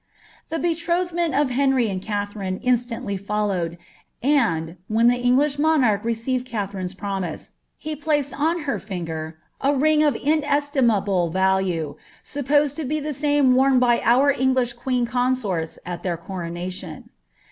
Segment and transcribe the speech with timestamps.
[0.49, 3.77] The be trc) thine nt of Henry and Kalherine instantly followed;
[4.23, 10.01] ani}, whrn (he English monarch received Katherine's prooiise, he plitccd nu ber finger a ring
[10.01, 15.99] of iDeslimahle value, supposed (o be the same worn hf our English cjueen consorls al
[15.99, 17.11] their coronation.